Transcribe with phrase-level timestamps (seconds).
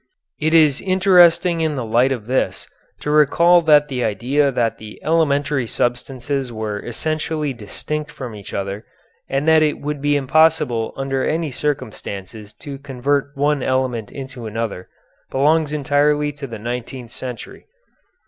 [0.39, 2.67] It is interesting in the light of this
[3.01, 8.83] to recall that the idea that the elementary substances were essentially distinct from each other,
[9.29, 14.89] and that it would be impossible under any circumstances to convert one element into another,
[15.29, 17.67] belongs entirely to the nineteenth century.